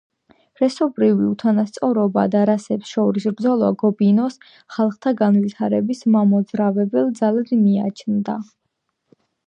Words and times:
რასობრივი 0.59 1.27
უთანასწორობა 1.31 2.23
და 2.35 2.39
რასებს 2.51 2.93
შორის 2.95 3.27
ბრძოლა 3.41 3.69
გობინოს 3.83 4.39
ხალხთა 4.77 5.13
განვითარების 5.23 6.03
მამოძრავებელ 6.17 7.15
ძალად 7.21 7.55
მიაჩნდა. 7.67 8.41